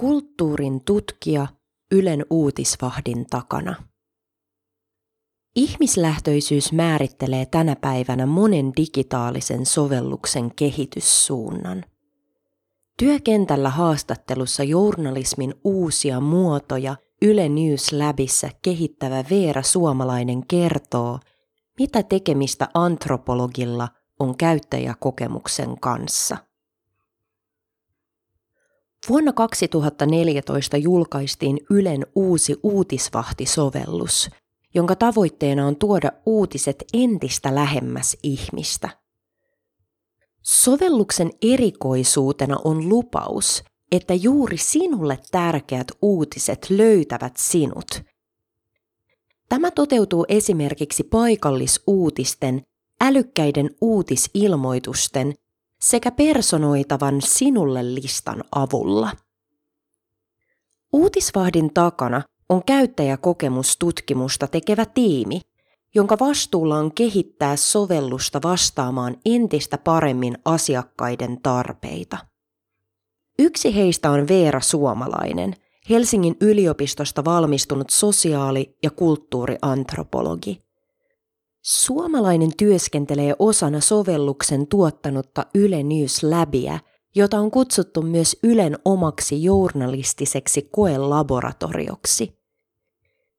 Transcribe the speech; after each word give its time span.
Kulttuurin 0.00 0.84
tutkija 0.84 1.46
Ylen 1.92 2.26
uutisvahdin 2.30 3.26
takana. 3.30 3.74
Ihmislähtöisyys 5.56 6.72
määrittelee 6.72 7.46
tänä 7.46 7.76
päivänä 7.76 8.26
monen 8.26 8.72
digitaalisen 8.76 9.66
sovelluksen 9.66 10.54
kehityssuunnan. 10.54 11.84
Työkentällä 12.98 13.70
haastattelussa 13.70 14.64
journalismin 14.64 15.54
uusia 15.64 16.20
muotoja 16.20 16.96
Yle 17.22 17.48
News 17.48 17.92
Labissa 17.92 18.48
kehittävä 18.62 19.24
Veera 19.30 19.62
Suomalainen 19.62 20.46
kertoo, 20.46 21.18
mitä 21.78 22.02
tekemistä 22.02 22.68
antropologilla 22.74 23.88
on 24.20 24.36
käyttäjäkokemuksen 24.36 25.80
kanssa. 25.80 26.49
Vuonna 29.08 29.32
2014 29.32 30.76
julkaistiin 30.76 31.60
Ylen 31.70 32.06
uusi 32.14 32.56
uutisvahtisovellus, 32.62 34.30
jonka 34.74 34.96
tavoitteena 34.96 35.66
on 35.66 35.76
tuoda 35.76 36.12
uutiset 36.26 36.84
entistä 36.92 37.54
lähemmäs 37.54 38.16
ihmistä. 38.22 38.88
Sovelluksen 40.42 41.30
erikoisuutena 41.42 42.56
on 42.64 42.88
lupaus, 42.88 43.64
että 43.92 44.14
juuri 44.14 44.56
sinulle 44.58 45.18
tärkeät 45.30 45.86
uutiset 46.02 46.66
löytävät 46.70 47.32
sinut. 47.36 47.86
Tämä 49.48 49.70
toteutuu 49.70 50.24
esimerkiksi 50.28 51.04
paikallisuutisten, 51.04 52.62
älykkäiden 53.00 53.70
uutisilmoitusten 53.80 55.34
sekä 55.82 56.10
personoitavan 56.10 57.22
sinulle 57.22 57.94
listan 57.94 58.44
avulla. 58.54 59.10
Uutisvahdin 60.92 61.74
takana 61.74 62.22
on 62.48 62.64
käyttäjäkokemustutkimusta 62.64 64.46
tekevä 64.46 64.86
tiimi, 64.86 65.40
jonka 65.94 66.16
vastuulla 66.20 66.76
on 66.76 66.94
kehittää 66.94 67.56
sovellusta 67.56 68.40
vastaamaan 68.44 69.16
entistä 69.24 69.78
paremmin 69.78 70.38
asiakkaiden 70.44 71.42
tarpeita. 71.42 72.18
Yksi 73.38 73.74
heistä 73.74 74.10
on 74.10 74.28
Veera 74.28 74.60
Suomalainen, 74.60 75.54
Helsingin 75.90 76.36
yliopistosta 76.40 77.24
valmistunut 77.24 77.90
sosiaali- 77.90 78.76
ja 78.82 78.90
kulttuuriantropologi. 78.90 80.69
Suomalainen 81.62 82.50
työskentelee 82.56 83.34
osana 83.38 83.80
sovelluksen 83.80 84.66
tuottanutta 84.66 85.46
Yle 85.54 85.82
News 85.82 86.22
Labia, 86.22 86.78
jota 87.14 87.38
on 87.38 87.50
kutsuttu 87.50 88.02
myös 88.02 88.36
Ylen 88.42 88.78
omaksi 88.84 89.42
journalistiseksi 89.42 90.68
koelaboratorioksi. 90.72 92.40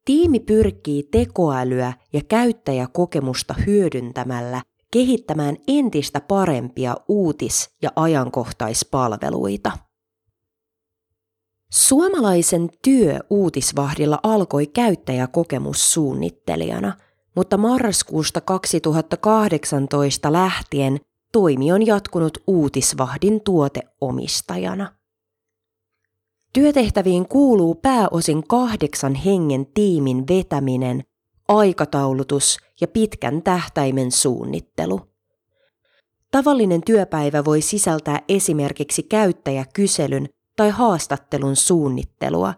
Tiimi 0.05 0.39
pyrkii 0.39 1.03
tekoälyä 1.03 1.94
ja 2.13 2.22
käyttäjäkokemusta 2.28 3.55
hyödyntämällä 3.66 4.61
kehittämään 4.91 5.58
entistä 5.67 6.22
parempia 6.22 6.97
uutis- 7.08 7.69
ja 7.81 7.89
ajankohtaispalveluita. 7.95 9.72
Suomalaisen 11.72 12.69
työ 12.83 13.19
uutisvahdilla 13.30 14.19
alkoi 14.23 14.67
käyttäjäkokemussuunnittelijana, 14.67 16.97
mutta 17.36 17.58
marraskuusta 17.58 18.42
2018 18.42 20.32
lähtien 20.32 21.00
toimi 21.32 21.72
on 21.72 21.86
jatkunut 21.86 22.38
uutisvahdin 22.48 23.42
tuoteomistajana. 23.42 24.96
Työtehtäviin 26.54 27.28
kuuluu 27.28 27.76
pääosin 27.76 28.48
kahdeksan 28.48 29.16
hengen 29.16 29.66
tiimin 29.66 30.28
vetäminen, 30.30 31.04
aikataulutus 31.48 32.58
ja 32.82 32.88
pitkän 32.88 33.41
tähtäimen 33.41 34.12
suunnittelu. 34.12 35.02
Tavallinen 36.31 36.81
työpäivä 36.84 37.46
voi 37.46 37.62
sisältää 37.62 38.20
esimerkiksi 38.30 39.03
käyttäjäkyselyn 39.03 40.30
tai 40.58 40.70
haastattelun 40.70 41.56
suunnittelua, 41.56 42.53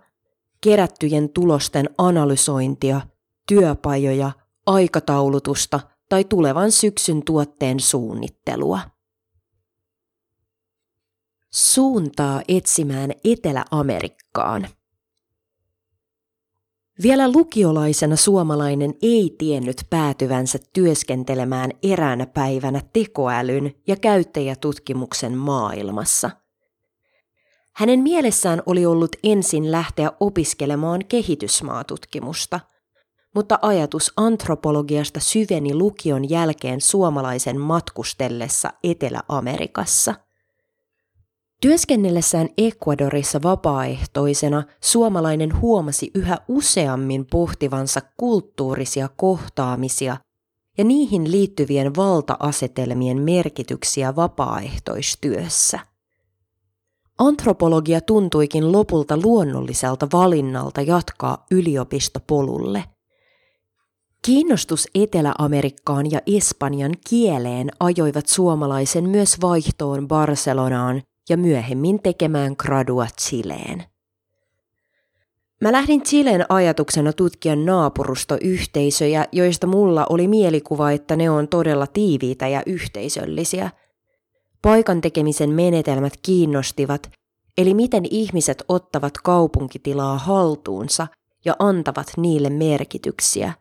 kerättyjen 0.62 1.29
tulosten 1.29 1.89
analysointia, 1.97 3.01
työpajoja, 3.47 4.31
aikataulutusta 4.66 5.79
tai 6.09 6.24
tulevan 6.24 6.72
syksyn 6.72 7.24
tuotteen 7.25 7.79
suunnittelua. 7.79 8.79
Suuntaa 11.53 12.41
etsimään 12.47 13.12
Etelä-Amerikkaan. 13.24 14.68
Vielä 17.01 17.31
lukiolaisena 17.31 18.16
suomalainen 18.16 18.94
ei 19.01 19.35
tiennyt 19.38 19.81
päätyvänsä 19.90 20.59
työskentelemään 20.74 21.72
eräänä 21.84 22.25
päivänä 22.25 22.81
tekoälyn 22.94 23.74
ja 23.88 23.95
käyttäjätutkimuksen 23.95 25.38
maailmassa– 25.38 26.31
hänen 27.74 28.00
mielessään 28.00 28.63
oli 28.66 28.85
ollut 28.85 29.16
ensin 29.24 29.72
lähteä 29.72 30.12
opiskelemaan 30.19 31.06
kehitysmaatutkimusta, 31.09 32.59
mutta 33.35 33.59
ajatus 33.61 34.13
antropologiasta 34.17 35.19
syveni 35.19 35.75
lukion 35.75 36.29
jälkeen 36.29 36.81
suomalaisen 36.81 37.59
matkustellessa 37.59 38.69
Etelä-Amerikassa. 38.83 40.16
Työskennellessään 41.61 42.49
Ecuadorissa 42.57 43.39
vapaaehtoisena 43.44 44.63
suomalainen 44.81 45.61
huomasi 45.61 46.11
yhä 46.16 46.38
useammin 46.47 47.25
pohtivansa 47.25 48.01
kulttuurisia 48.17 49.09
kohtaamisia 49.16 50.17
ja 50.77 50.83
niihin 50.83 51.31
liittyvien 51.31 51.95
valta-asetelmien 51.95 53.21
merkityksiä 53.21 54.15
vapaaehtoistyössä. 54.15 55.79
Antropologia 57.17 58.01
tuntuikin 58.01 58.71
lopulta 58.71 59.17
luonnolliselta 59.23 60.07
valinnalta 60.13 60.81
jatkaa 60.81 61.45
yliopistopolulle. 61.51 62.83
Kiinnostus 64.25 64.88
Etelä-Amerikkaan 64.95 66.11
ja 66.11 66.19
Espanjan 66.38 66.91
kieleen 67.09 67.69
ajoivat 67.79 68.28
suomalaisen 68.28 69.09
myös 69.09 69.41
vaihtoon 69.41 70.07
Barcelonaan 70.07 71.01
ja 71.29 71.38
myöhemmin 71.38 72.00
tekemään 72.03 72.56
gradua 72.57 73.07
Chileen. 73.22 73.83
Mä 75.62 75.72
lähdin 75.72 76.03
Chileen 76.03 76.45
ajatuksena 76.50 77.13
tutkia 77.13 77.56
naapurustoyhteisöjä, 77.56 79.25
joista 79.31 79.67
mulla 79.67 80.06
oli 80.09 80.28
mielikuva, 80.28 80.91
että 80.91 81.16
ne 81.16 81.29
on 81.29 81.47
todella 81.47 81.88
tiiviitä 81.88 82.47
ja 82.47 82.63
yhteisöllisiä– 82.66 83.69
Paikan 84.63 85.01
tekemisen 85.01 85.50
menetelmät 85.50 86.13
kiinnostivat, 86.22 87.12
eli 87.57 87.73
miten 87.73 88.03
ihmiset 88.12 88.63
ottavat 88.67 89.13
kaupunkitilaa 89.23 90.17
haltuunsa 90.17 91.07
ja 91.45 91.56
antavat 91.59 92.07
niille 92.17 92.50
merkityksiä. 92.50 93.53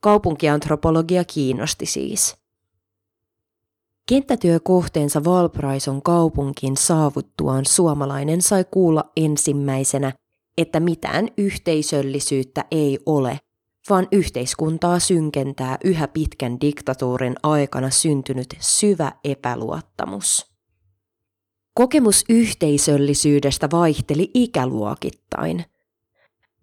Kaupunkiantropologia 0.00 1.24
kiinnosti 1.24 1.86
siis. 1.86 2.36
Kenttätyökohteensa 4.08 5.24
Valpraison 5.24 6.02
kaupunkin 6.02 6.76
saavuttuaan 6.76 7.66
suomalainen 7.66 8.42
sai 8.42 8.64
kuulla 8.70 9.04
ensimmäisenä, 9.16 10.12
että 10.58 10.80
mitään 10.80 11.28
yhteisöllisyyttä 11.38 12.64
ei 12.70 12.98
ole– 13.06 13.38
vaan 13.90 14.08
yhteiskuntaa 14.12 14.98
synkentää 14.98 15.78
yhä 15.84 16.08
pitkän 16.08 16.60
diktatuurin 16.60 17.34
aikana 17.42 17.90
syntynyt 17.90 18.56
syvä 18.60 19.12
epäluottamus. 19.24 20.50
Kokemus 21.74 22.24
yhteisöllisyydestä 22.28 23.68
vaihteli 23.72 24.30
ikäluokittain. 24.34 25.64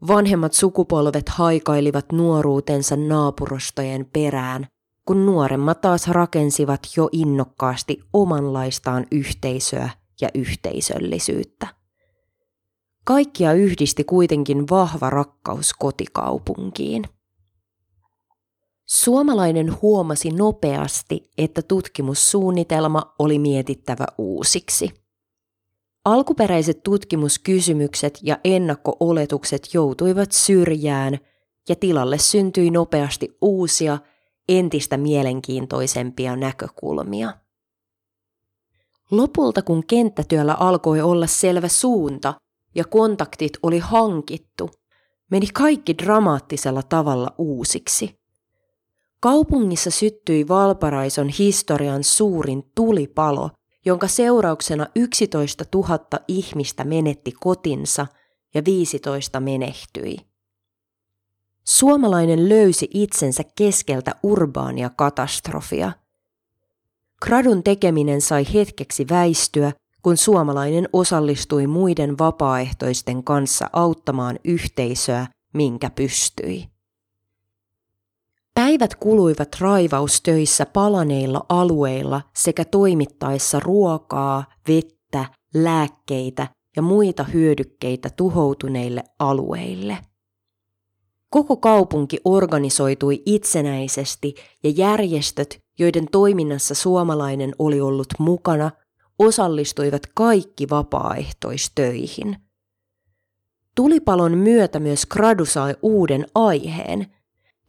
Vanhemmat 0.07 0.53
sukupolvet 0.53 1.29
haikailivat 1.29 2.11
nuoruutensa 2.11 2.95
naapurustojen 2.95 4.09
perään, 4.13 4.67
kun 5.05 5.25
nuoremmat 5.25 5.81
taas 5.81 6.07
rakensivat 6.07 6.79
jo 6.97 7.09
innokkaasti 7.11 7.99
omanlaistaan 8.13 9.07
yhteisöä 9.11 9.89
ja 10.21 10.29
yhteisöllisyyttä. 10.33 11.67
Kaikkia 13.03 13.53
yhdisti 13.53 14.03
kuitenkin 14.03 14.69
vahva 14.69 15.09
rakkaus 15.09 15.73
kotikaupunkiin. 15.73 17.03
Suomalainen 18.85 19.81
huomasi 19.81 20.31
nopeasti, 20.31 21.31
että 21.37 21.61
tutkimussuunnitelma 21.61 23.15
oli 23.19 23.39
mietittävä 23.39 24.05
uusiksi. 24.17 25.06
Alkuperäiset 26.07 26.83
tutkimuskysymykset 26.83 28.19
ja 28.23 28.37
ennakko-oletukset 28.43 29.69
joutuivat 29.73 30.31
syrjään 30.31 31.17
ja 31.69 31.75
tilalle 31.75 32.17
syntyi 32.17 32.71
nopeasti 32.71 33.37
uusia, 33.41 33.97
entistä 34.49 34.97
mielenkiintoisempia 34.97 36.35
näkökulmia. 36.35 37.33
Lopulta 39.11 39.61
kun 39.61 39.83
kenttätyöllä 39.87 40.53
alkoi 40.53 41.01
olla 41.01 41.27
selvä 41.27 41.67
suunta 41.67 42.33
ja 42.75 42.83
kontaktit 42.85 43.51
oli 43.63 43.79
hankittu, 43.79 44.69
meni 45.31 45.47
kaikki 45.53 45.97
dramaattisella 45.97 46.83
tavalla 46.83 47.35
uusiksi. 47.37 48.19
Kaupungissa 49.19 49.91
syttyi 49.91 50.47
Valparaison 50.47 51.29
historian 51.29 52.03
suurin 52.03 52.63
tulipalo, 52.75 53.49
jonka 53.87 54.07
seurauksena 54.07 54.87
11 54.95 55.65
000 55.75 55.99
ihmistä 56.27 56.83
menetti 56.83 57.31
kotinsa 57.31 58.07
ja 58.53 58.61
15 58.65 59.39
menehtyi. 59.39 60.17
Suomalainen 61.67 62.49
löysi 62.49 62.87
itsensä 62.93 63.43
keskeltä 63.57 64.15
urbaania 64.23 64.89
katastrofia. 64.89 65.91
Gradun 67.21 67.63
tekeminen 67.63 68.21
sai 68.21 68.45
hetkeksi 68.53 69.05
väistyä, 69.09 69.71
kun 70.01 70.17
suomalainen 70.17 70.89
osallistui 70.93 71.67
muiden 71.67 72.17
vapaaehtoisten 72.17 73.23
kanssa 73.23 73.69
auttamaan 73.73 74.39
yhteisöä, 74.45 75.27
minkä 75.53 75.89
pystyi. 75.89 76.76
Päivät 78.57 78.95
kuluivat 78.95 79.49
raivaustöissä 79.59 80.65
palaneilla 80.65 81.45
alueilla 81.49 82.21
sekä 82.35 82.65
toimittaessa 82.65 83.59
ruokaa, 83.59 84.45
vettä, 84.67 85.25
lääkkeitä 85.53 86.47
ja 86.75 86.81
muita 86.81 87.23
hyödykkeitä 87.23 88.09
tuhoutuneille 88.09 89.03
alueille. 89.19 89.97
Koko 91.29 91.57
kaupunki 91.57 92.17
organisoitui 92.25 93.23
itsenäisesti 93.25 94.35
ja 94.63 94.69
järjestöt, 94.69 95.59
joiden 95.79 96.07
toiminnassa 96.11 96.75
suomalainen 96.75 97.53
oli 97.59 97.81
ollut 97.81 98.07
mukana, 98.19 98.71
osallistuivat 99.19 100.01
kaikki 100.15 100.69
vapaaehtoistöihin. 100.69 102.37
Tulipalon 103.75 104.37
myötä 104.37 104.79
myös 104.79 105.05
Gradu 105.05 105.45
sai 105.45 105.75
uuden 105.81 106.25
aiheen, 106.35 107.16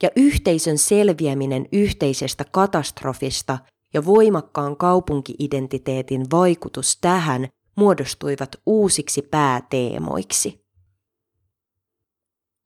ja 0.02 0.10
yhteisön 0.16 0.78
selviäminen 0.78 1.66
yhteisestä 1.72 2.44
katastrofista 2.52 3.58
ja 3.94 4.04
voimakkaan 4.04 4.76
kaupunkiidentiteetin 4.76 6.26
vaikutus 6.32 6.98
tähän 7.00 7.48
muodostuivat 7.76 8.56
uusiksi 8.66 9.22
pääteemoiksi. 9.22 10.68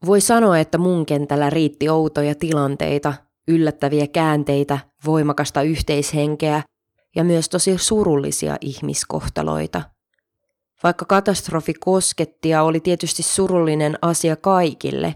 Voi 0.07 0.21
sanoa, 0.21 0.59
että 0.59 0.79
mun 0.79 1.07
kentällä 1.07 1.51
riitti 1.51 1.89
outoja 1.89 2.35
tilanteita, 2.35 3.15
yllättäviä 3.49 4.07
käänteitä, 4.07 4.79
voimakasta 5.07 5.63
yhteishenkeä 5.63 6.63
ja 7.17 7.25
myös 7.25 7.49
tosi 7.49 7.79
surullisia 7.79 8.57
ihmiskohtaloita. 8.61 9.83
Vaikka 10.83 11.05
katastrofi 11.05 11.75
kosketti 11.75 12.49
ja 12.49 12.63
oli 12.63 12.81
tietysti 12.81 13.23
surullinen 13.23 13.99
asia 14.03 14.37
kaikille, 14.37 15.15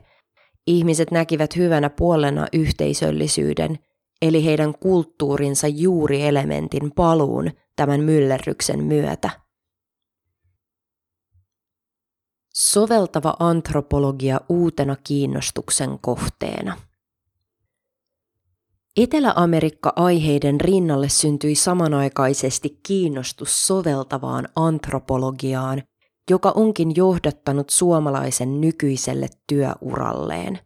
ihmiset 0.67 1.11
näkivät 1.11 1.57
hyvänä 1.57 1.91
puolena 1.91 2.47
yhteisöllisyyden, 2.53 3.79
eli 4.23 4.45
heidän 4.45 4.75
kulttuurinsa 4.79 5.69
juurielementin 5.69 6.93
paluun 6.93 7.51
tämän 7.77 8.01
myllerryksen 8.01 8.85
myötä. 8.85 9.31
Soveltava 12.55 13.37
antropologia 13.39 14.41
uutena 14.49 14.97
kiinnostuksen 15.05 15.99
kohteena. 15.99 16.77
Etelä-Amerikka-aiheiden 18.97 20.61
rinnalle 20.61 21.09
syntyi 21.09 21.55
samanaikaisesti 21.55 22.81
kiinnostus 22.83 23.67
soveltavaan 23.67 24.49
antropologiaan, 24.57 25.83
joka 26.31 26.52
onkin 26.55 26.96
johdattanut 26.96 27.70
suomalaisen 27.70 28.61
nykyiselle 28.61 29.28
työuralleen. 29.46 30.58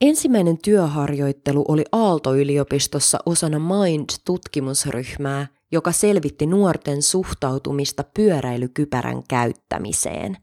Ensimmäinen 0.00 0.58
työharjoittelu 0.58 1.64
oli 1.68 1.84
Aalto-yliopistossa 1.92 3.18
osana 3.26 3.58
Mind-tutkimusryhmää, 3.58 5.46
joka 5.72 5.92
selvitti 5.92 6.46
nuorten 6.46 7.02
suhtautumista 7.02 8.04
pyöräilykypärän 8.14 9.22
käyttämiseen. 9.28 10.36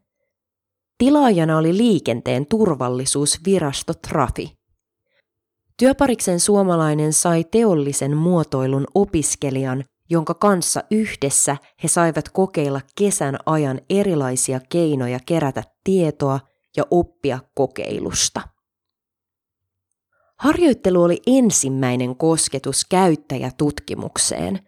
Tilaajana 0.98 1.58
oli 1.58 1.78
liikenteen 1.78 2.46
turvallisuusvirasto 2.46 3.94
Trafi. 3.94 4.58
Työpariksen 5.78 6.40
suomalainen 6.40 7.14
sai 7.14 7.44
teollisen 7.44 8.18
muotoilun 8.18 8.86
opiskelijan, 8.96 9.84
jonka 10.10 10.34
kanssa 10.34 10.84
yhdessä 10.92 11.58
he 11.84 11.88
saivat 11.88 12.30
kokeilla 12.30 12.82
kesän 12.96 13.38
ajan 13.46 13.82
erilaisia 13.90 14.60
keinoja 14.70 15.20
kerätä 15.26 15.64
tietoa 15.84 16.40
ja 16.78 16.84
oppia 16.92 17.40
kokeilusta. 17.56 18.42
Harjoittelu 20.40 21.04
oli 21.04 21.22
ensimmäinen 21.28 22.16
kosketus 22.16 22.86
käyttäjätutkimukseen. 22.86 24.60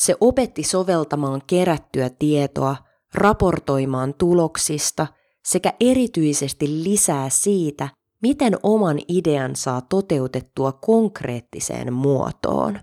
Se 0.00 0.16
opetti 0.20 0.62
soveltamaan 0.62 1.42
kerättyä 1.46 2.10
tietoa, 2.10 2.76
raportoimaan 3.14 4.14
tuloksista 4.14 5.06
sekä 5.44 5.72
erityisesti 5.80 6.82
lisää 6.84 7.28
siitä, 7.30 7.88
miten 8.22 8.56
oman 8.62 8.98
idean 9.08 9.56
saa 9.56 9.80
toteutettua 9.80 10.72
konkreettiseen 10.72 11.92
muotoon. 11.92 12.80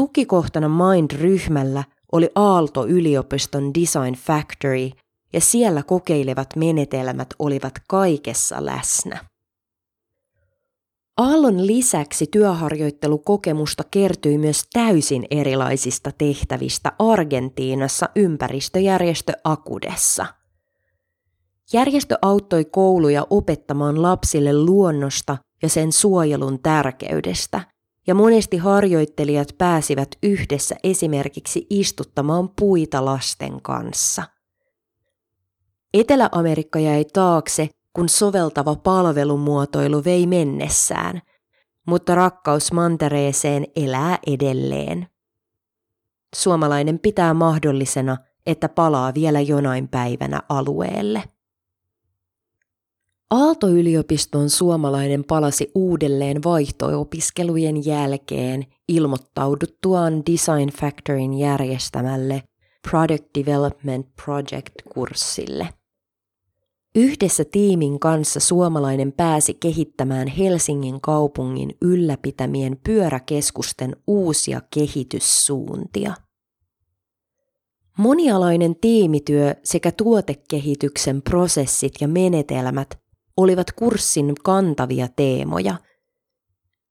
Tukikohtana 0.00 0.68
Mind-ryhmällä 0.68 1.84
oli 2.12 2.30
Aalto-yliopiston 2.34 3.74
Design 3.74 4.14
Factory 4.14 4.90
ja 5.32 5.40
siellä 5.40 5.82
kokeilevat 5.82 6.56
menetelmät 6.56 7.28
olivat 7.38 7.72
kaikessa 7.88 8.64
läsnä. 8.64 9.24
Aallon 11.16 11.66
lisäksi 11.66 12.26
työharjoittelukokemusta 12.26 13.84
kertyi 13.90 14.38
myös 14.38 14.64
täysin 14.72 15.26
erilaisista 15.30 16.10
tehtävistä 16.18 16.92
Argentiinassa 16.98 18.08
ympäristöjärjestö 18.16 19.32
Akudessa. 19.44 20.26
Järjestö 21.72 22.18
auttoi 22.22 22.64
kouluja 22.64 23.26
opettamaan 23.30 24.02
lapsille 24.02 24.52
luonnosta 24.52 25.36
ja 25.62 25.68
sen 25.68 25.92
suojelun 25.92 26.62
tärkeydestä, 26.62 27.60
ja 28.10 28.14
monesti 28.14 28.56
harjoittelijat 28.56 29.48
pääsivät 29.58 30.08
yhdessä 30.22 30.76
esimerkiksi 30.84 31.66
istuttamaan 31.70 32.48
puita 32.60 33.04
lasten 33.04 33.62
kanssa. 33.62 34.22
Etelä-Amerikka 35.94 36.78
jäi 36.78 37.04
taakse 37.04 37.68
kun 37.92 38.08
soveltava 38.08 38.76
palvelumuotoilu 38.76 40.04
vei 40.04 40.26
mennessään, 40.26 41.22
mutta 41.86 42.14
rakkaus 42.14 42.72
mantereeseen 42.72 43.66
elää 43.76 44.18
edelleen. 44.26 45.06
Suomalainen 46.36 46.98
pitää 46.98 47.34
mahdollisena, 47.34 48.16
että 48.46 48.68
palaa 48.68 49.14
vielä 49.14 49.40
jonain 49.40 49.88
päivänä 49.88 50.40
alueelle. 50.48 51.22
Aalto-yliopiston 53.30 54.50
suomalainen 54.50 55.24
palasi 55.24 55.70
uudelleen 55.74 56.42
vaihto-opiskelujen 56.44 57.86
jälkeen 57.86 58.66
ilmoittauduttuaan 58.88 60.22
Design 60.26 60.68
Factoryn 60.80 61.34
järjestämälle 61.34 62.42
Product 62.90 63.24
Development 63.38 64.06
Project-kurssille. 64.24 65.68
Yhdessä 66.94 67.44
tiimin 67.44 68.00
kanssa 68.00 68.40
suomalainen 68.40 69.12
pääsi 69.12 69.54
kehittämään 69.54 70.28
Helsingin 70.28 71.00
kaupungin 71.00 71.76
ylläpitämien 71.82 72.80
pyöräkeskusten 72.84 73.96
uusia 74.06 74.60
kehityssuuntia. 74.74 76.14
Monialainen 77.98 78.76
tiimityö 78.76 79.54
sekä 79.64 79.92
tuotekehityksen 79.92 81.22
prosessit 81.22 81.92
ja 82.00 82.08
menetelmät 82.08 82.99
olivat 83.42 83.72
kurssin 83.72 84.34
kantavia 84.44 85.08
teemoja. 85.16 85.76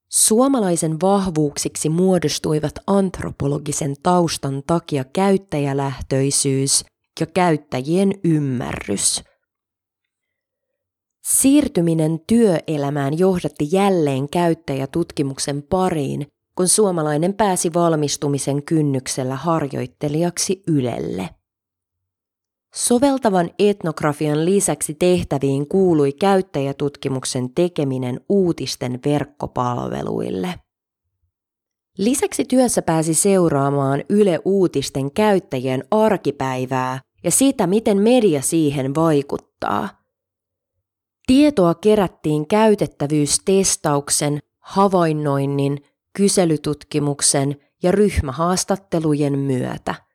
Suomalaisen 0.08 1.00
vahvuuksiksi 1.02 1.88
muodostuivat 1.88 2.74
antropologisen 2.86 3.96
taustan 4.02 4.62
takia 4.66 5.04
käyttäjälähtöisyys 5.04 6.84
ja 7.20 7.26
käyttäjien 7.26 8.12
ymmärrys– 8.24 9.22
Siirtyminen 11.30 12.20
työelämään 12.26 13.18
johdatti 13.18 13.68
jälleen 13.72 14.28
käyttäjätutkimuksen 14.28 15.62
pariin, 15.62 16.26
kun 16.56 16.68
suomalainen 16.68 17.34
pääsi 17.34 17.74
valmistumisen 17.74 18.62
kynnyksellä 18.62 19.36
harjoittelijaksi 19.36 20.62
Ylelle. 20.66 21.28
Soveltavan 22.74 23.50
etnografian 23.58 24.44
lisäksi 24.44 24.94
tehtäviin 24.94 25.68
kuului 25.68 26.12
käyttäjätutkimuksen 26.12 27.54
tekeminen 27.54 28.20
uutisten 28.28 29.00
verkkopalveluille. 29.04 30.54
Lisäksi 31.98 32.44
työssä 32.44 32.82
pääsi 32.82 33.14
seuraamaan 33.14 34.04
Yle 34.08 34.40
Uutisten 34.44 35.12
käyttäjien 35.12 35.84
arkipäivää 35.90 37.00
ja 37.24 37.30
sitä, 37.30 37.66
miten 37.66 37.98
media 37.98 38.42
siihen 38.42 38.94
vaikuttaa. 38.94 39.88
Tietoa 41.26 41.74
kerättiin 41.74 42.48
käytettävyystestauksen, 42.48 44.38
havainnoinnin, 44.58 45.78
kyselytutkimuksen 46.16 47.56
ja 47.82 47.92
ryhmähaastattelujen 47.92 49.38
myötä. 49.38 50.09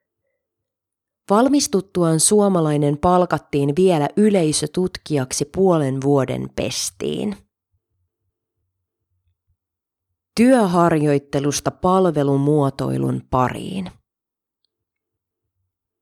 Valmistuttuaan 1.29 2.20
suomalainen 2.20 2.98
palkattiin 2.98 3.75
vielä 3.75 4.10
yleisötutkijaksi 4.17 5.46
puolen 5.46 6.01
vuoden 6.03 6.50
pestiin. 6.55 7.38
Työharjoittelusta 10.38 11.72
palvelumuotoilun 11.72 13.22
pariin. 13.29 13.91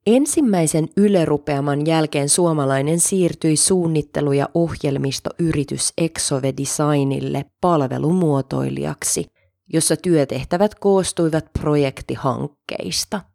Ensimmäisen 0.05 0.89
ylerupeaman 0.97 1.85
jälkeen 1.85 2.29
suomalainen 2.29 2.99
siirtyi 2.99 3.55
suunnittelu- 3.55 4.33
ja 4.33 4.49
ohjelmistoyritys 4.53 5.93
Exove 5.97 6.53
Designille 6.57 7.45
palvelumuotoilijaksi, 7.61 9.25
jossa 9.73 9.95
työtehtävät 9.97 10.75
koostuivat 10.75 11.45
projektihankkeista. 11.59 13.32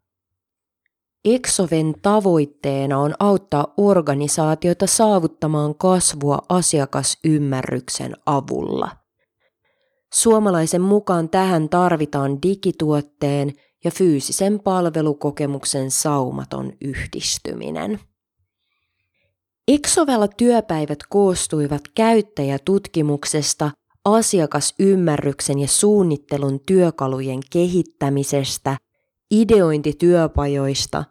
Exoven 1.25 1.93
tavoitteena 2.01 2.99
on 2.99 3.13
auttaa 3.19 3.73
organisaatiota 3.77 4.87
saavuttamaan 4.87 5.75
kasvua 5.75 6.39
asiakasymmärryksen 6.49 8.15
avulla. 8.25 8.89
Suomalaisen 10.13 10.81
mukaan 10.81 11.29
tähän 11.29 11.69
tarvitaan 11.69 12.41
digituotteen– 12.41 13.53
ja 13.83 13.91
fyysisen 13.91 14.59
palvelukokemuksen 14.59 15.91
saumaton 15.91 16.73
yhdistyminen. 16.81 17.99
Exovella 19.67 20.27
työpäivät 20.27 20.99
koostuivat 21.09 21.81
käyttäjätutkimuksesta, 21.95 23.71
asiakasymmärryksen 24.05 25.59
ja 25.59 25.67
suunnittelun 25.67 26.59
työkalujen 26.65 27.39
kehittämisestä, 27.51 28.77
ideointityöpajoista, 29.31 31.03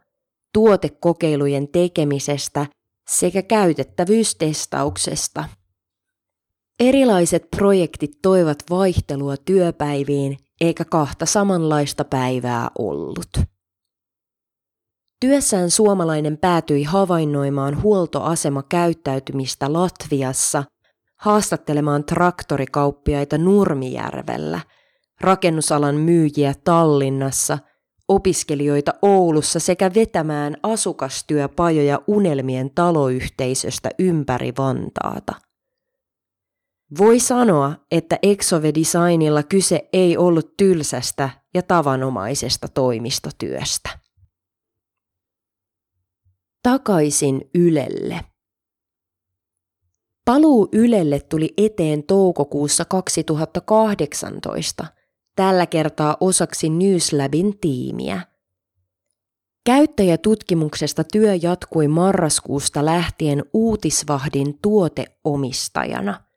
tuotekokeilujen 0.54 1.68
tekemisestä 1.68 2.66
sekä 3.10 3.42
käytettävyystestauksesta. 3.42 5.44
Erilaiset 6.80 7.50
projektit 7.56 8.10
toivat 8.22 8.58
vaihtelua 8.70 9.37
työpäiviin 9.37 10.37
eikä 10.60 10.84
kahta 10.84 11.26
samanlaista 11.26 12.04
päivää 12.04 12.68
ollut. 12.78 13.28
Työssään 15.20 15.70
suomalainen 15.70 16.38
päätyi 16.38 16.82
havainnoimaan 16.82 17.82
huoltoasemakäyttäytymistä 17.82 19.72
Latviassa, 19.72 20.64
haastattelemaan 21.16 22.04
traktorikauppiaita 22.04 23.38
Nurmijärvellä, 23.38 24.60
rakennusalan 25.20 25.94
myyjiä 25.94 26.54
Tallinnassa, 26.64 27.58
opiskelijoita 28.09 28.95
Oulussa 29.03 29.61
sekä 29.61 29.91
vetämään 29.95 30.57
asukastyöpajoja 30.62 32.00
unelmien 32.07 32.71
taloyhteisöstä 32.75 33.91
ympäri 33.99 34.53
Vantaata– 34.59 35.33
voi 36.99 37.21
sanoa, 37.21 37.75
että 37.91 38.19
Exove 38.23 38.73
Designilla 38.75 39.43
kyse 39.43 39.88
ei 39.93 40.17
ollut 40.17 40.57
tylsästä 40.57 41.31
ja 41.55 41.62
tavanomaisesta 41.62 42.69
toimistotyöstä. 42.69 43.99
Takaisin 46.62 47.50
Ylelle. 47.55 48.21
Paluu 50.25 50.69
Ylelle 50.73 51.21
tuli 51.21 51.55
eteen 51.57 52.03
toukokuussa 52.03 52.85
2018, 52.85 54.87
tällä 55.38 55.66
kertaa 55.66 56.16
osaksi 56.21 56.68
Newslabin 56.68 57.59
tiimiä. 57.59 58.21
Käyttäjätutkimuksesta 59.66 61.04
työ 61.12 61.35
jatkui 61.42 61.88
marraskuusta 61.88 62.85
lähtien 62.85 63.45
uutisvahdin 63.52 64.59
tuoteomistajana– 64.62 66.21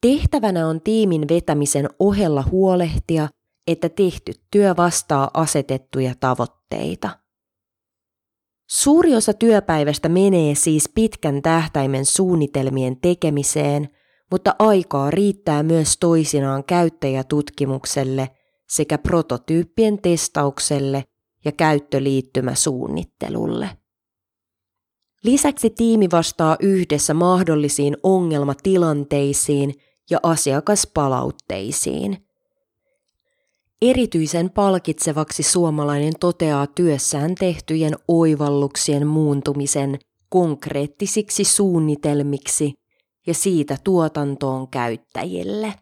Tehtävänä 0.00 0.68
on 0.68 0.80
tiimin 0.80 1.28
vetämisen 1.28 1.88
ohella 1.98 2.44
huolehtia, 2.50 3.28
että 3.66 3.88
tehty 3.88 4.32
työ 4.50 4.74
vastaa 4.76 5.30
asetettuja 5.34 6.14
tavoitteita. 6.20 7.10
Suuri 8.70 9.16
osa 9.16 9.32
työpäivästä 9.32 10.08
menee 10.08 10.54
siis 10.54 10.90
pitkän 10.94 11.42
tähtäimen 11.42 12.06
suunnitelmien 12.06 12.96
tekemiseen, 13.00 13.88
mutta 14.30 14.54
aikaa 14.58 15.10
riittää 15.10 15.62
myös 15.62 15.96
toisinaan 16.00 16.64
käyttäjätutkimukselle 16.64 18.28
sekä 18.68 18.98
prototyyppien 18.98 20.02
testaukselle 20.02 21.04
ja 21.44 21.52
käyttöliittymäsuunnittelulle. 21.52 23.70
Lisäksi 25.24 25.70
tiimi 25.70 26.08
vastaa 26.12 26.56
yhdessä 26.60 27.14
mahdollisiin 27.14 27.96
ongelmatilanteisiin 28.02 29.74
ja 30.10 30.18
asiakaspalautteisiin. 30.22 32.26
Erityisen 33.82 34.50
palkitsevaksi 34.50 35.42
suomalainen 35.42 36.12
toteaa 36.20 36.66
työssään 36.66 37.34
tehtyjen 37.34 37.92
oivalluksien 38.08 39.06
muuntumisen 39.06 39.98
konkreettisiksi 40.28 41.44
suunnitelmiksi 41.44 42.74
ja 43.26 43.34
siitä 43.34 43.76
tuotantoon 43.84 44.68
käyttäjille. 44.68 45.74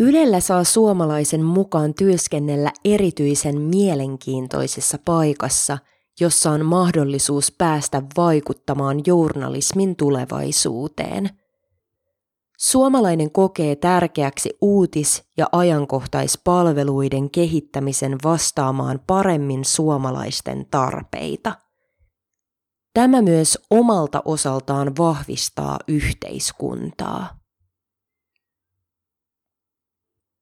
Ylellä 0.00 0.40
saa 0.40 0.64
suomalaisen 0.64 1.42
mukaan 1.42 1.94
työskennellä 1.94 2.72
erityisen 2.84 3.60
mielenkiintoisessa 3.60 4.98
paikassa, 5.04 5.78
jossa 6.20 6.50
on 6.50 6.66
mahdollisuus 6.66 7.52
päästä 7.58 8.02
vaikuttamaan 8.16 9.00
journalismin 9.06 9.96
tulevaisuuteen– 9.96 11.30
Suomalainen 12.62 13.30
kokee 13.30 13.76
tärkeäksi 13.76 14.56
uutis- 14.60 15.22
ja 15.36 15.46
ajankohtaispalveluiden 15.52 17.30
kehittämisen 17.30 18.16
vastaamaan 18.24 19.00
paremmin 19.06 19.64
suomalaisten 19.64 20.66
tarpeita. 20.70 21.54
Tämä 22.94 23.22
myös 23.22 23.58
omalta 23.70 24.22
osaltaan 24.24 24.96
vahvistaa 24.96 25.78
yhteiskuntaa. 25.88 27.38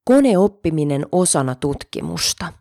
Koneoppiminen 0.04 1.07
osana 1.12 1.54
tutkimusta. 1.54 2.52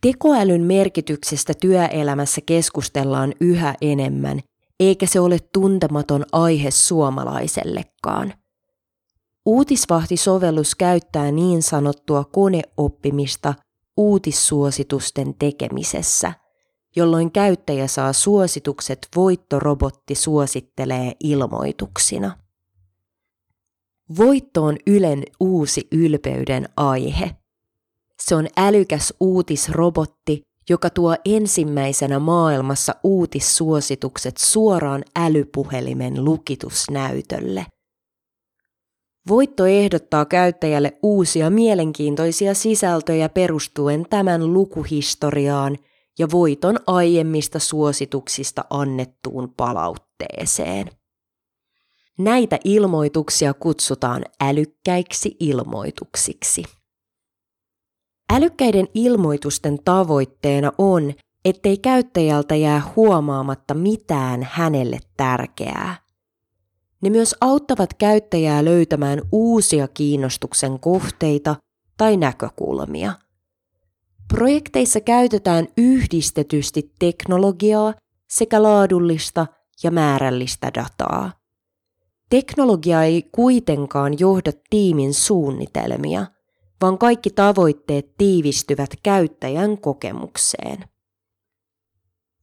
Tekoälyn 0.00 0.62
merkityksestä 0.62 1.52
työelämässä 1.60 2.40
keskustellaan 2.46 3.34
yhä 3.40 3.74
enemmän– 3.80 4.40
eikä 4.80 5.06
se 5.06 5.20
ole 5.20 5.38
tuntematon 5.52 6.24
aihe 6.32 6.70
suomalaisellekaan. 6.70 8.34
Uutisvahti-sovellus 9.46 10.74
käyttää 10.74 11.30
niin 11.30 11.62
sanottua 11.62 12.24
koneoppimista 12.24 13.54
uutissuositusten 13.96 15.34
tekemisessä, 15.38 16.32
jolloin 16.96 17.32
käyttäjä 17.32 17.86
saa 17.86 18.12
suositukset 18.12 18.98
voittorobotti 19.16 20.14
suosittelee 20.14 21.12
ilmoituksina. 21.20 22.38
Voitto 24.16 24.64
on 24.64 24.76
Ylen 24.86 25.22
uusi 25.40 25.88
ylpeyden 25.92 26.68
aihe. 26.76 27.30
Se 28.20 28.34
on 28.34 28.48
älykäs 28.56 29.14
uutisrobotti, 29.20 30.42
joka 30.68 30.90
tuo 30.90 31.16
ensimmäisenä 31.24 32.18
maailmassa 32.18 32.94
uutissuositukset 33.04 34.36
suoraan 34.36 35.04
älypuhelimen 35.16 36.24
lukitusnäytölle. 36.24 37.66
Voitto 39.28 39.66
ehdottaa 39.66 40.24
käyttäjälle 40.24 40.92
uusia 41.02 41.50
mielenkiintoisia 41.50 42.54
sisältöjä 42.54 43.28
perustuen 43.28 44.06
tämän 44.10 44.52
lukuhistoriaan 44.52 45.76
ja 46.18 46.28
voiton 46.32 46.76
aiemmista 46.86 47.58
suosituksista 47.58 48.64
annettuun 48.70 49.54
palautteeseen. 49.56 50.90
Näitä 52.18 52.58
ilmoituksia 52.64 53.54
kutsutaan 53.54 54.24
älykkäiksi 54.40 55.36
ilmoituksiksi. 55.40 56.62
Älykkäiden 58.32 58.88
ilmoitusten 58.94 59.78
tavoitteena 59.84 60.72
on, 60.78 61.12
ettei 61.44 61.78
käyttäjältä 61.78 62.54
jää 62.56 62.92
huomaamatta 62.96 63.74
mitään 63.74 64.48
hänelle 64.50 64.98
tärkeää. 65.16 66.06
Ne 67.00 67.10
myös 67.10 67.34
auttavat 67.40 67.94
käyttäjää 67.94 68.64
löytämään 68.64 69.22
uusia 69.32 69.88
kiinnostuksen 69.88 70.80
kohteita 70.80 71.56
tai 71.96 72.16
näkökulmia. 72.16 73.12
Projekteissa 74.28 75.00
käytetään 75.00 75.68
yhdistetysti 75.76 76.92
teknologiaa 76.98 77.94
sekä 78.28 78.62
laadullista 78.62 79.46
ja 79.82 79.90
määrällistä 79.90 80.70
dataa. 80.74 81.32
Teknologia 82.30 83.02
ei 83.02 83.22
kuitenkaan 83.32 84.18
johda 84.18 84.52
tiimin 84.70 85.14
suunnitelmia, 85.14 86.26
vaan 86.80 86.98
kaikki 86.98 87.30
tavoitteet 87.30 88.14
tiivistyvät 88.18 88.90
käyttäjän 89.02 89.78
kokemukseen. 89.78 90.84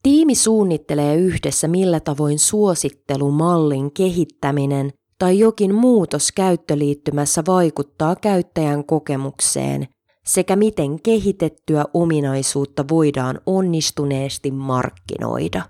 Tiimi 0.04 0.36
suunnittelee 0.36 1.16
yhdessä, 1.16 1.68
millä 1.68 2.00
tavoin 2.00 2.40
suosittelumallin 2.40 3.92
kehittäminen 3.92 4.94
tai 5.20 5.40
jokin 5.40 5.75
muutos 5.75 6.32
käyttöliittymässä 6.32 7.44
vaikuttaa 7.48 8.16
käyttäjän 8.16 8.86
kokemukseen 8.86 9.88
sekä 10.25 10.56
miten 10.56 11.01
kehitettyä 11.01 11.86
ominaisuutta 11.94 12.86
voidaan 12.89 13.39
onnistuneesti 13.46 14.51
markkinoida. 14.51 15.62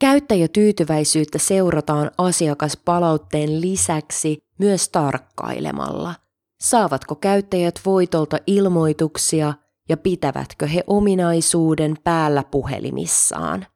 Käyttäjätyytyväisyyttä 0.00 1.38
seurataan 1.38 2.10
asiakaspalautteen 2.18 3.60
lisäksi 3.60 4.38
myös 4.58 4.88
tarkkailemalla. 4.88 6.14
Saavatko 6.60 7.14
käyttäjät 7.14 7.80
voitolta 7.86 8.38
ilmoituksia 8.46 9.54
ja 9.88 9.96
pitävätkö 9.96 10.66
he 10.66 10.84
ominaisuuden 10.86 11.96
päällä 12.04 12.44
puhelimissaan? 12.50 13.66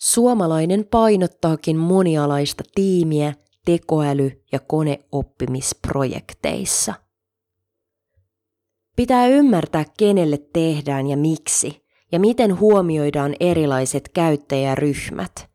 Suomalainen 0.00 0.86
painottaakin 0.90 1.76
monialaista 1.76 2.64
tiimiä 2.74 3.34
tekoäly- 3.64 4.44
ja 4.52 4.60
koneoppimisprojekteissa. 4.60 6.94
Pitää 8.96 9.26
ymmärtää, 9.26 9.84
kenelle 9.98 10.38
tehdään 10.52 11.06
ja 11.06 11.16
miksi, 11.16 11.82
ja 12.12 12.20
miten 12.20 12.60
huomioidaan 12.60 13.34
erilaiset 13.40 14.08
käyttäjäryhmät. 14.08 15.52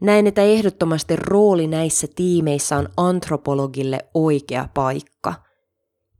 Näin, 0.00 0.26
että 0.26 0.42
ehdottomasti 0.42 1.16
rooli 1.16 1.66
näissä 1.66 2.06
tiimeissä 2.16 2.76
on 2.76 2.88
antropologille 2.96 3.98
oikea 4.14 4.68
paikka. 4.74 5.34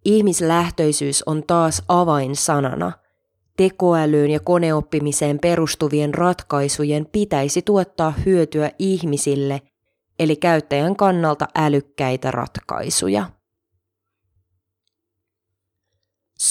Ihmislähtöisyys 0.05 1.23
on 1.27 1.43
taas 1.47 1.83
avainsanana. 1.89 2.93
Tekoälyyn 3.57 4.31
ja 4.31 4.41
koneoppimiseen 4.41 5.39
perustuvien 5.39 6.15
ratkaisujen 6.15 7.07
pitäisi 7.13 7.63
tuottaa 7.63 8.11
hyötyä 8.27 8.71
ihmisille, 8.79 9.61
eli 10.19 10.37
käyttäjän 10.37 10.97
kannalta 10.97 11.49
älykkäitä 11.55 12.31
ratkaisuja. 12.31 13.31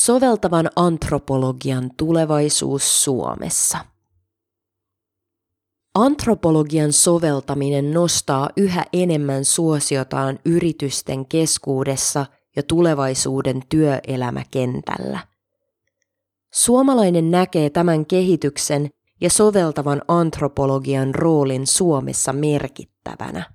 Soveltavan 0.06 0.70
antropologian 0.76 1.92
tulevaisuus 1.98 3.04
Suomessa. 3.04 3.78
Antropologian 5.96 6.94
soveltaminen 6.94 7.94
nostaa 7.94 8.50
yhä 8.58 8.86
enemmän 8.94 9.46
suosiotaan 9.46 10.40
yritysten 10.46 11.26
keskuudessa 11.26 12.26
ja 12.56 12.64
tulevaisuuden 12.64 13.62
työelämäkentällä. 13.70 15.20
Suomalainen 16.54 17.32
näkee 17.32 17.70
tämän 17.70 18.06
kehityksen 18.06 18.90
ja 19.22 19.30
soveltavan 19.30 20.02
antropologian 20.08 21.16
roolin 21.16 21.68
Suomessa 21.68 22.34
merkittävänä. 22.34 23.53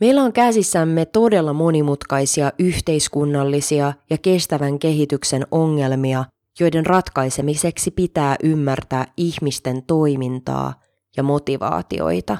Meillä 0.00 0.22
on 0.22 0.32
käsissämme 0.32 1.06
todella 1.06 1.52
monimutkaisia 1.52 2.52
yhteiskunnallisia 2.58 3.92
ja 4.10 4.18
kestävän 4.18 4.78
kehityksen 4.78 5.46
ongelmia, 5.50 6.24
joiden 6.60 6.86
ratkaisemiseksi 6.86 7.90
pitää 7.90 8.36
ymmärtää 8.42 9.06
ihmisten 9.16 9.82
toimintaa 9.82 10.80
ja 11.16 11.22
motivaatioita. 11.22 12.38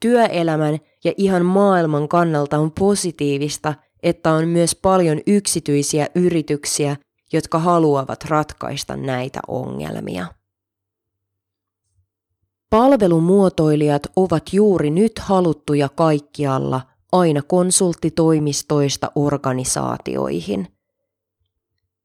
Työelämän 0.00 0.78
ja 1.04 1.12
ihan 1.16 1.44
maailman 1.44 2.08
kannalta 2.08 2.58
on 2.58 2.72
positiivista, 2.72 3.74
että 4.02 4.32
on 4.32 4.48
myös 4.48 4.74
paljon 4.74 5.20
yksityisiä 5.26 6.06
yrityksiä, 6.14 6.96
jotka 7.32 7.58
haluavat 7.58 8.24
ratkaista 8.24 8.96
näitä 8.96 9.40
ongelmia. 9.48 10.26
Palvelumuotoilijat 12.70 14.02
ovat 14.16 14.52
juuri 14.52 14.90
nyt 14.90 15.18
haluttuja 15.18 15.88
kaikkialla, 15.88 16.80
aina 17.12 17.42
konsulttitoimistoista 17.42 19.12
organisaatioihin. 19.14 20.68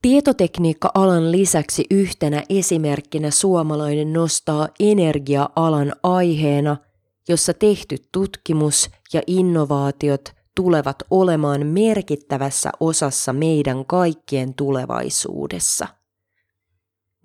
Tietotekniikka-alan 0.01 1.31
lisäksi 1.31 1.85
yhtenä 1.91 2.43
esimerkkinä 2.49 3.31
suomalainen 3.31 4.13
nostaa 4.13 4.67
energia-alan 4.79 5.93
aiheena, 6.03 6.77
jossa 7.27 7.53
tehty 7.53 7.95
tutkimus 8.11 8.89
ja 9.13 9.21
innovaatiot 9.27 10.33
tulevat 10.55 10.95
olemaan 11.11 11.65
merkittävässä 11.65 12.69
osassa 12.79 13.33
meidän 13.33 13.85
kaikkien 13.85 14.53
tulevaisuudessa. 14.53 15.87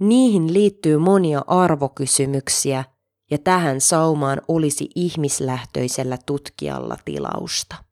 Niihin 0.01 0.53
liittyy 0.53 0.99
monia 0.99 1.43
arvokysymyksiä– 1.47 2.85
ja 3.31 3.39
tähän 3.39 3.81
saumaan 3.81 4.43
olisi 4.49 4.89
ihmislähtöisellä 4.95 6.19
tutkijalla 6.27 6.97
tilausta. 7.05 7.85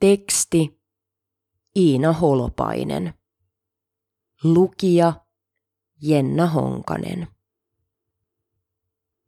Teksti 0.00 0.80
Iina 1.76 2.12
Holopainen. 2.12 3.14
Lukija 4.44 5.12
Jenna 6.02 6.46
Honkanen. 6.46 7.33